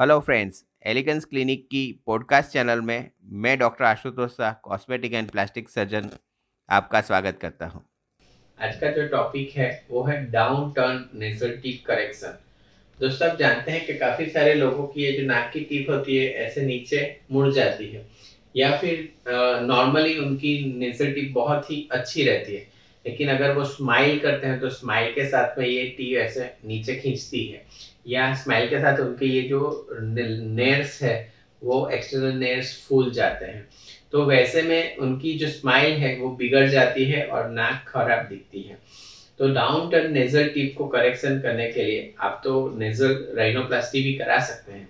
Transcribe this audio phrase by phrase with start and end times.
[0.00, 3.10] Hello friends Elegance clinic की podcast channel में
[3.40, 6.08] मैं doctor Ashutosh Shah cosmetic and plastic surgeon
[6.68, 7.82] आपका स्वागत करता हूँ।
[8.58, 12.38] आज का जो टॉपिक है, वो है down turn nasal tip correction
[13.00, 16.16] दोस्तों आप जानते हैं कि काफ़ी सारे लोगों की ये जो नाक की टीप होती
[16.16, 18.06] है, ऐसे नीचे मुड़ जाती है।
[18.56, 19.08] या फिर
[19.62, 22.66] नॉर्मली उनकी नेजल टीप बहुत ही अच्छी रहती है।
[23.06, 26.94] लेकिन अगर वो स्माइल करते हैं तो स्माइल के साथ में ये टी ऐसे नीचे
[26.94, 27.62] खींचती है।
[28.06, 31.32] या स्माइल के साथ उनके ये जो नेर्स है,
[31.62, 33.66] वो एक्सटर्नल नेर्स फूल जाते हैं।
[34.12, 38.62] तो वैसे में उनकी जो स्माइल है, वो बिगड़ जाती है और नाक खराब दिखती
[38.62, 38.78] है।
[39.38, 44.12] तो डाउन टर्न नेजल टिप को करेक्शन करने के लिए आप तो नेजल राइनोप्लास्टी भी
[44.12, 44.88] करा सकते हैं।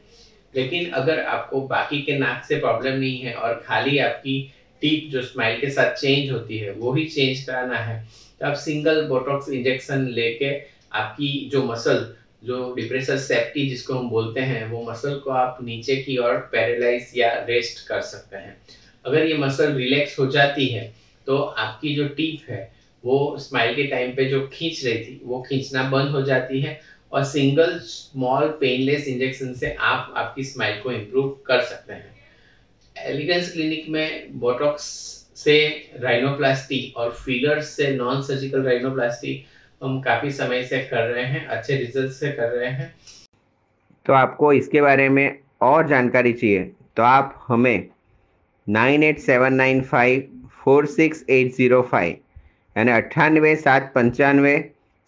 [0.54, 4.34] लेकिन अगर आपको बाकी के नाक से प्रॉब्लम नहीं है और खाली आपकी
[4.80, 7.96] टीप जो स्माइल के साथ चेंज होती है, वो ही चेंज कराना है।
[8.40, 10.52] तो आप सिंगल बोटॉक्स इंजेक्शन लेके
[10.92, 12.04] आपकी जो मसल
[12.42, 17.10] जो डिप्रेसर सेफ्टी जिसको हम बोलते हैं, वो मसल को आप नीचे की ओर पैरालाइज
[17.14, 18.56] या रेस्ट कर सकते हैं।
[19.04, 20.90] अगर ये मसल रिलैक्स हो जाती है
[21.26, 22.68] तो आपकी जो टीप है,
[23.02, 26.78] वो स्माइल के टाइम पे जो खींच रही थी, वो खींचना बंद हो जाती है
[27.12, 32.19] और सिंगल स्मॉल पेनलेस इंजेक्शन से आप आपकी स्माइल को इम्प्रूव कर सकते हैं।
[33.06, 34.84] एलिगेंस क्लिनिक में बोटॉक्स
[35.36, 35.56] से
[36.00, 39.34] राइनोप्लास्टी और फिलर्स से नॉन सर्जिकल राइनोप्लास्टी
[39.82, 42.94] हम काफ़ी समय से कर रहे हैं, अच्छे रिज़ल्ट से कर रहे हैं।
[44.06, 47.88] तो आपको इसके बारे में और जानकारी चाहिए तो आप हमें
[48.66, 52.16] nine eight seven nine five four six eight zero five
[52.76, 54.54] यानी अट्ठानवे सात पंचानवे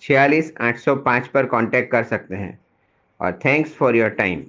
[0.03, 2.59] छियालीस आठ सौ पाँच पर कांटेक्ट कर सकते हैं।
[3.21, 4.43] और थैंक्स फॉर योर टाइम